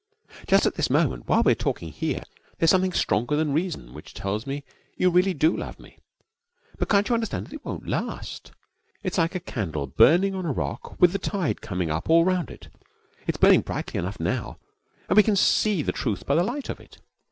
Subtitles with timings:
[0.47, 2.23] Just at this moment, while we're talking here,
[2.57, 4.63] there's something stronger than reason which tells me
[4.97, 5.99] you really do love me.
[6.79, 8.51] But can't you understand that that won't last?
[9.03, 12.49] It's like a candle burning on a rock with the tide coming up all round
[12.49, 12.69] it.
[13.27, 14.57] It's burning brightly enough now,
[15.07, 16.97] and we can see the truth by the light of it.